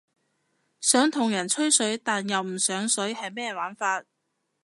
[0.79, 4.03] 想同人吹水但又唔上水係咩玩法？